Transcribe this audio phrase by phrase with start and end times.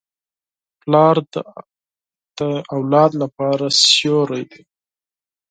[0.81, 1.15] پلار
[2.37, 2.39] د
[2.75, 4.63] اولاد لپاره سیوری دی.